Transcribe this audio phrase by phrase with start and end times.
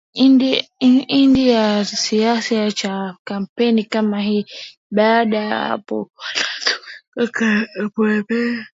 [1.17, 1.63] indi cha
[2.03, 2.93] siasa cha
[3.27, 4.45] kampeni kama hii
[4.91, 6.11] baada ya hapo
[7.15, 8.65] wanatuweka pembeni